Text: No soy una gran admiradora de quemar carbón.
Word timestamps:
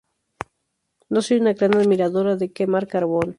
No 1.11 1.21
soy 1.21 1.37
una 1.37 1.53
gran 1.53 1.75
admiradora 1.75 2.35
de 2.35 2.51
quemar 2.51 2.87
carbón. 2.87 3.29